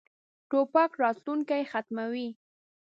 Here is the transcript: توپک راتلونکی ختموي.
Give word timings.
توپک 0.49 0.91
راتلونکی 1.01 1.63
ختموي. 1.71 2.27